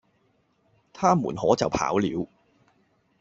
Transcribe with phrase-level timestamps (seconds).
[0.93, 2.27] 他們可就跑了。